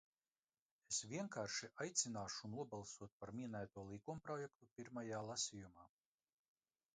[0.91, 5.87] Es vienkārši aicināšu nobalsot par minēto likumprojektu pirmajā lasījumā.